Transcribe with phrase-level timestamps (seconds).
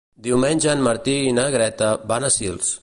[0.27, 2.79] Diumenge en Martí i na Greta van a Sils.